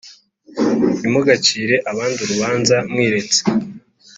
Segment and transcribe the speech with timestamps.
[0.97, 3.39] Ntimugacire abandi urubanza mwiretse